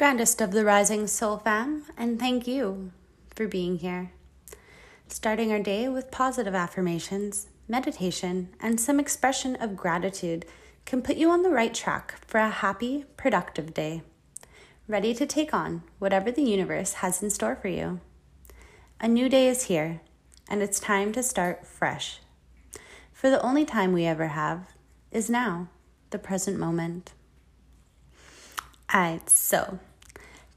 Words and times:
Grandest 0.00 0.40
of 0.40 0.52
the 0.52 0.64
rising 0.64 1.06
soul 1.06 1.36
fam, 1.36 1.84
and 1.94 2.18
thank 2.18 2.46
you 2.46 2.90
for 3.34 3.46
being 3.46 3.76
here. 3.80 4.12
Starting 5.08 5.52
our 5.52 5.58
day 5.58 5.90
with 5.90 6.10
positive 6.10 6.54
affirmations, 6.54 7.48
meditation, 7.68 8.48
and 8.60 8.80
some 8.80 8.98
expression 8.98 9.56
of 9.56 9.76
gratitude 9.76 10.46
can 10.86 11.02
put 11.02 11.18
you 11.18 11.28
on 11.28 11.42
the 11.42 11.50
right 11.50 11.74
track 11.74 12.14
for 12.26 12.40
a 12.40 12.48
happy, 12.48 13.04
productive 13.18 13.74
day. 13.74 14.00
Ready 14.88 15.12
to 15.12 15.26
take 15.26 15.52
on 15.52 15.82
whatever 15.98 16.32
the 16.32 16.44
universe 16.44 16.94
has 16.94 17.22
in 17.22 17.28
store 17.28 17.54
for 17.54 17.68
you. 17.68 18.00
A 19.02 19.06
new 19.06 19.28
day 19.28 19.48
is 19.48 19.64
here, 19.64 20.00
and 20.48 20.62
it's 20.62 20.80
time 20.80 21.12
to 21.12 21.22
start 21.22 21.66
fresh. 21.66 22.20
For 23.12 23.28
the 23.28 23.42
only 23.42 23.66
time 23.66 23.92
we 23.92 24.06
ever 24.06 24.28
have 24.28 24.68
is 25.10 25.28
now, 25.28 25.68
the 26.08 26.18
present 26.18 26.58
moment. 26.58 27.12
Alright, 28.94 29.28
so 29.28 29.78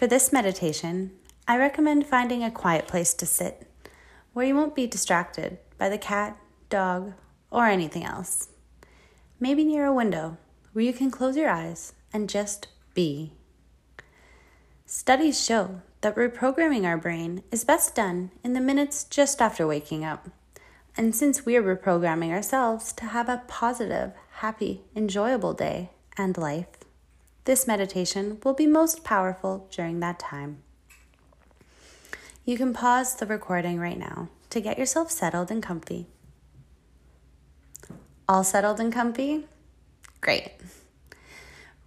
for 0.00 0.06
this 0.06 0.32
meditation, 0.32 1.10
I 1.46 1.58
recommend 1.58 2.06
finding 2.06 2.42
a 2.42 2.50
quiet 2.50 2.88
place 2.88 3.12
to 3.12 3.26
sit 3.26 3.70
where 4.32 4.46
you 4.46 4.54
won't 4.54 4.74
be 4.74 4.86
distracted 4.86 5.58
by 5.76 5.90
the 5.90 5.98
cat, 5.98 6.38
dog, 6.70 7.12
or 7.50 7.66
anything 7.66 8.02
else. 8.02 8.48
Maybe 9.38 9.62
near 9.62 9.84
a 9.84 9.92
window 9.92 10.38
where 10.72 10.86
you 10.86 10.94
can 10.94 11.10
close 11.10 11.36
your 11.36 11.50
eyes 11.50 11.92
and 12.14 12.30
just 12.30 12.68
be. 12.94 13.34
Studies 14.86 15.44
show 15.44 15.82
that 16.00 16.16
reprogramming 16.16 16.86
our 16.86 16.96
brain 16.96 17.42
is 17.50 17.64
best 17.64 17.94
done 17.94 18.30
in 18.42 18.54
the 18.54 18.60
minutes 18.62 19.04
just 19.04 19.42
after 19.42 19.66
waking 19.66 20.02
up. 20.02 20.30
And 20.96 21.14
since 21.14 21.44
we 21.44 21.56
are 21.56 21.76
reprogramming 21.76 22.30
ourselves 22.30 22.94
to 22.94 23.04
have 23.04 23.28
a 23.28 23.42
positive, 23.48 24.12
happy, 24.36 24.80
enjoyable 24.96 25.52
day 25.52 25.90
and 26.16 26.38
life, 26.38 26.79
this 27.44 27.66
meditation 27.66 28.38
will 28.44 28.54
be 28.54 28.66
most 28.66 29.04
powerful 29.04 29.68
during 29.70 30.00
that 30.00 30.18
time. 30.18 30.62
You 32.44 32.56
can 32.56 32.72
pause 32.72 33.14
the 33.14 33.26
recording 33.26 33.78
right 33.78 33.98
now 33.98 34.28
to 34.50 34.60
get 34.60 34.78
yourself 34.78 35.10
settled 35.10 35.50
and 35.50 35.62
comfy. 35.62 36.06
All 38.28 38.44
settled 38.44 38.80
and 38.80 38.92
comfy? 38.92 39.46
Great. 40.20 40.52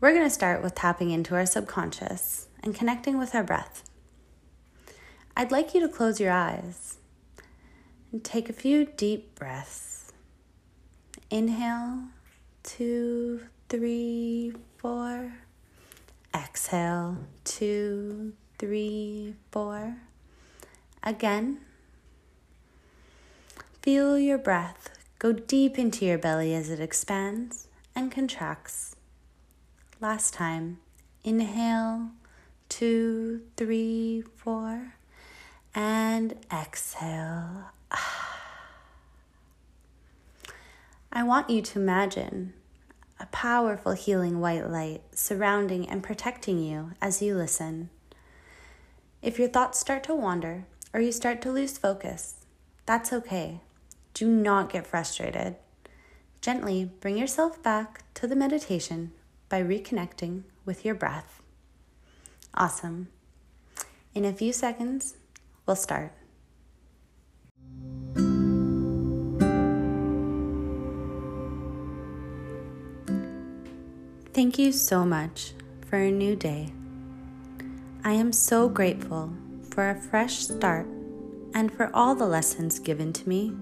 We're 0.00 0.12
going 0.12 0.24
to 0.24 0.30
start 0.30 0.62
with 0.62 0.74
tapping 0.74 1.10
into 1.10 1.34
our 1.34 1.46
subconscious 1.46 2.48
and 2.62 2.74
connecting 2.74 3.18
with 3.18 3.34
our 3.34 3.44
breath. 3.44 3.88
I'd 5.36 5.52
like 5.52 5.74
you 5.74 5.80
to 5.80 5.88
close 5.88 6.20
your 6.20 6.32
eyes 6.32 6.98
and 8.10 8.24
take 8.24 8.48
a 8.48 8.52
few 8.52 8.84
deep 8.84 9.34
breaths. 9.34 10.12
Inhale, 11.30 12.08
two, 12.62 13.42
three, 13.72 14.52
four. 14.76 15.32
Exhale, 16.34 17.16
two, 17.42 18.34
three, 18.58 19.34
four. 19.50 19.96
Again. 21.02 21.58
Feel 23.80 24.18
your 24.18 24.36
breath 24.36 24.90
go 25.18 25.32
deep 25.32 25.78
into 25.78 26.04
your 26.04 26.18
belly 26.18 26.54
as 26.54 26.68
it 26.68 26.80
expands 26.80 27.68
and 27.94 28.12
contracts. 28.12 28.94
Last 30.02 30.34
time. 30.34 30.80
Inhale, 31.24 32.10
two, 32.68 33.40
three, 33.56 34.22
four, 34.36 34.96
and 35.74 36.34
exhale. 36.52 37.70
Ah. 37.90 38.38
I 41.10 41.22
want 41.22 41.48
you 41.48 41.62
to 41.62 41.80
imagine 41.80 42.52
a 43.22 43.26
powerful 43.26 43.92
healing 43.92 44.40
white 44.40 44.68
light 44.68 45.00
surrounding 45.14 45.88
and 45.88 46.02
protecting 46.02 46.58
you 46.58 46.90
as 47.00 47.22
you 47.22 47.36
listen. 47.36 47.88
If 49.22 49.38
your 49.38 49.46
thoughts 49.46 49.78
start 49.78 50.02
to 50.04 50.14
wander 50.14 50.64
or 50.92 51.00
you 51.00 51.12
start 51.12 51.40
to 51.42 51.52
lose 51.52 51.78
focus, 51.78 52.44
that's 52.84 53.12
okay. 53.12 53.60
Do 54.12 54.26
not 54.28 54.72
get 54.72 54.88
frustrated. 54.88 55.54
Gently 56.40 56.90
bring 57.00 57.16
yourself 57.16 57.62
back 57.62 58.02
to 58.14 58.26
the 58.26 58.34
meditation 58.34 59.12
by 59.48 59.62
reconnecting 59.62 60.42
with 60.64 60.84
your 60.84 60.96
breath. 60.96 61.40
Awesome. 62.54 63.06
In 64.14 64.24
a 64.24 64.32
few 64.32 64.52
seconds, 64.52 65.14
we'll 65.64 65.76
start. 65.76 66.12
Thank 74.42 74.58
you 74.58 74.72
so 74.72 75.04
much 75.04 75.52
for 75.88 75.98
a 75.98 76.10
new 76.10 76.34
day. 76.34 76.72
I 78.02 78.14
am 78.14 78.32
so 78.32 78.68
grateful 78.68 79.32
for 79.70 79.88
a 79.88 79.94
fresh 79.94 80.38
start 80.38 80.84
and 81.54 81.72
for 81.72 81.92
all 81.94 82.16
the 82.16 82.26
lessons 82.26 82.80
given 82.80 83.12
to 83.12 83.28
me 83.28 83.52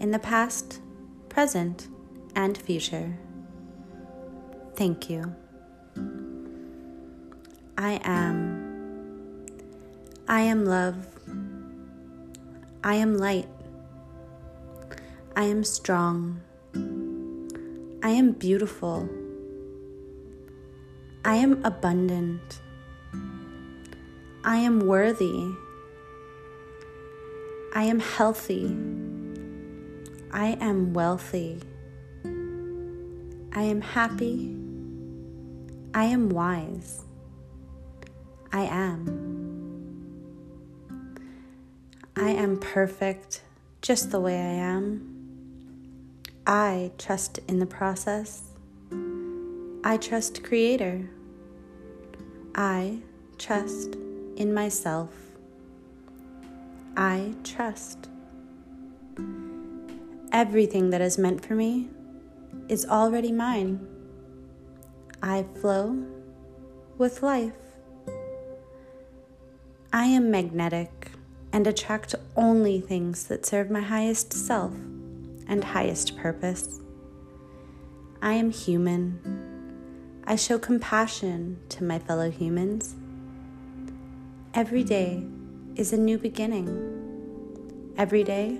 in 0.00 0.12
the 0.12 0.18
past, 0.18 0.80
present, 1.28 1.88
and 2.34 2.56
future. 2.56 3.18
Thank 4.74 5.10
you. 5.10 5.34
I 7.76 8.00
am. 8.02 9.44
I 10.26 10.40
am 10.40 10.64
love. 10.64 11.06
I 12.82 12.94
am 12.94 13.18
light. 13.18 13.50
I 15.36 15.42
am 15.42 15.62
strong. 15.62 16.40
I 18.02 18.08
am 18.08 18.32
beautiful. 18.32 19.10
I 21.26 21.34
am 21.34 21.64
abundant. 21.64 22.60
I 24.44 24.58
am 24.58 24.78
worthy. 24.78 25.52
I 27.74 27.82
am 27.82 27.98
healthy. 27.98 28.66
I 30.32 30.56
am 30.60 30.92
wealthy. 30.92 31.60
I 32.24 33.62
am 33.62 33.80
happy. 33.80 34.54
I 35.94 36.04
am 36.04 36.28
wise. 36.28 37.02
I 38.52 38.60
am. 38.60 39.02
I 42.14 42.30
am 42.30 42.60
perfect 42.60 43.42
just 43.82 44.12
the 44.12 44.20
way 44.20 44.36
I 44.36 44.54
am. 44.76 45.12
I 46.46 46.92
trust 46.98 47.40
in 47.48 47.58
the 47.58 47.66
process. 47.66 48.55
I 49.86 49.98
trust 49.98 50.42
Creator. 50.42 51.08
I 52.56 52.98
trust 53.38 53.94
in 54.34 54.52
myself. 54.52 55.10
I 56.96 57.34
trust. 57.44 58.08
Everything 60.32 60.90
that 60.90 61.00
is 61.00 61.18
meant 61.18 61.46
for 61.46 61.54
me 61.54 61.88
is 62.68 62.84
already 62.84 63.30
mine. 63.30 63.86
I 65.22 65.44
flow 65.60 66.04
with 66.98 67.22
life. 67.22 67.52
I 69.92 70.06
am 70.06 70.32
magnetic 70.32 71.12
and 71.52 71.64
attract 71.64 72.16
only 72.34 72.80
things 72.80 73.28
that 73.28 73.46
serve 73.46 73.70
my 73.70 73.82
highest 73.82 74.32
self 74.32 74.74
and 75.46 75.62
highest 75.62 76.16
purpose. 76.16 76.80
I 78.20 78.32
am 78.32 78.50
human. 78.50 79.45
I 80.28 80.34
show 80.34 80.58
compassion 80.58 81.60
to 81.68 81.84
my 81.84 82.00
fellow 82.00 82.32
humans. 82.32 82.96
Every 84.54 84.82
day 84.82 85.24
is 85.76 85.92
a 85.92 85.96
new 85.96 86.18
beginning. 86.18 87.94
Every 87.96 88.24
day, 88.24 88.58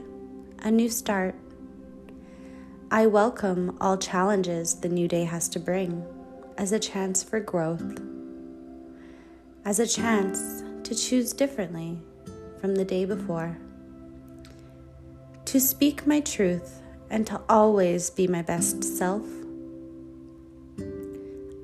a 0.60 0.70
new 0.70 0.88
start. 0.88 1.34
I 2.92 3.08
welcome 3.08 3.76
all 3.80 3.96
challenges 3.98 4.76
the 4.76 4.88
new 4.88 5.08
day 5.08 5.24
has 5.24 5.48
to 5.48 5.58
bring 5.58 6.06
as 6.56 6.70
a 6.70 6.78
chance 6.78 7.24
for 7.24 7.40
growth, 7.40 8.00
as 9.64 9.80
a 9.80 9.88
chance 9.88 10.62
to 10.84 10.94
choose 10.94 11.32
differently 11.32 12.00
from 12.60 12.76
the 12.76 12.84
day 12.84 13.04
before, 13.04 13.58
to 15.46 15.58
speak 15.58 16.06
my 16.06 16.20
truth 16.20 16.80
and 17.10 17.26
to 17.26 17.40
always 17.48 18.08
be 18.08 18.28
my 18.28 18.42
best 18.42 18.84
self. 18.84 19.26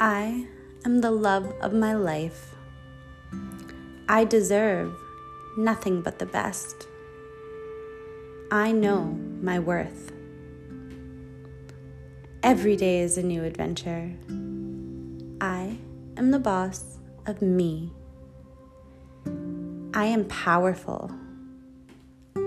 I 0.04 0.48
am 0.84 1.00
the 1.00 1.12
love 1.12 1.54
of 1.60 1.72
my 1.72 1.94
life. 1.94 2.56
I 4.08 4.24
deserve 4.24 4.92
nothing 5.56 6.02
but 6.02 6.18
the 6.18 6.26
best. 6.26 6.88
I 8.50 8.72
know 8.72 9.16
my 9.40 9.60
worth. 9.60 10.10
Every 12.42 12.74
day 12.74 12.98
is 12.98 13.16
a 13.16 13.22
new 13.22 13.44
adventure. 13.44 14.10
I 15.40 15.78
am 16.16 16.32
the 16.32 16.40
boss 16.40 16.98
of 17.26 17.40
me. 17.40 17.92
I 19.94 20.06
am 20.06 20.24
powerful. 20.24 21.12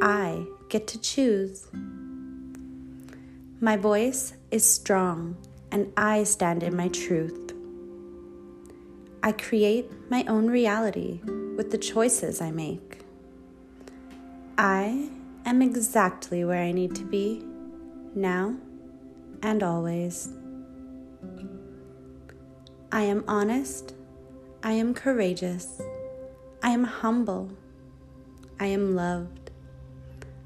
I 0.02 0.46
get 0.68 0.88
to 0.88 1.00
choose. 1.00 1.68
My 3.62 3.78
voice 3.78 4.34
is 4.52 4.70
strong, 4.70 5.38
and 5.72 5.94
I 5.96 6.26
stand 6.26 6.62
in 6.62 6.76
my 6.76 6.90
truth. 6.90 7.45
I 9.26 9.32
create 9.32 9.90
my 10.12 10.24
own 10.28 10.46
reality 10.52 11.20
with 11.58 11.72
the 11.72 11.80
choices 11.80 12.42
I 12.42 12.52
make. 12.52 13.00
I 14.56 15.10
am 15.48 15.64
exactly 15.64 16.46
where 16.46 16.62
I 16.62 16.72
need 16.72 16.94
to 16.94 17.04
be 17.04 17.44
now 18.14 18.56
and 19.42 19.64
always. 19.64 20.30
I 22.92 23.02
am 23.02 23.24
honest. 23.28 23.96
I 24.62 24.74
am 24.74 24.94
courageous. 24.94 25.82
I 26.62 26.70
am 26.70 26.84
humble. 26.84 27.50
I 28.60 28.68
am 28.68 28.96
loved. 28.96 29.50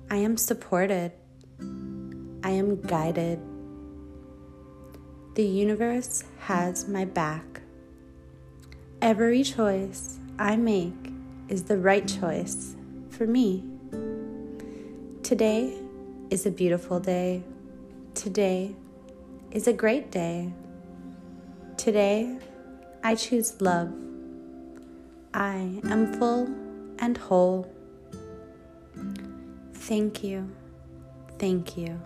I 0.10 0.16
am 0.16 0.38
supported. 0.38 1.12
I 1.60 2.52
am 2.52 2.80
guided. 2.80 3.42
The 5.36 5.44
universe 5.44 6.24
has 6.40 6.88
my 6.88 7.04
back. 7.04 7.60
Every 9.02 9.44
choice 9.44 10.18
I 10.38 10.58
make 10.58 11.14
is 11.48 11.64
the 11.64 11.78
right 11.78 12.06
choice 12.06 12.76
for 13.10 13.26
me. 13.26 13.64
Today 15.24 15.80
is 16.30 16.46
a 16.46 16.52
beautiful 16.52 17.00
day. 17.00 17.44
Today 18.14 18.76
is 19.52 19.68
a 19.68 19.74
great 19.74 20.12
day. 20.12 20.52
Today, 21.78 22.40
I 23.02 23.16
choose 23.16 23.62
love. 23.62 23.90
I 25.34 25.80
am 25.86 26.14
full 26.20 26.50
and 27.00 27.18
whole. 27.18 27.72
Thank 29.76 30.26
you, 30.26 30.52
thank 31.38 31.78
you, 31.78 32.02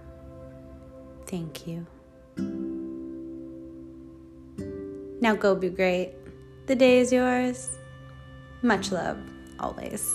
thank 1.25 1.65
you. 1.65 1.87
Now 5.19 5.35
go 5.35 5.55
be 5.55 5.69
great. 5.69 6.22
The 6.65 6.75
day 6.75 6.99
is 6.99 7.11
yours. 7.11 7.77
Much 8.61 8.93
love, 8.93 9.17
always. 9.59 10.09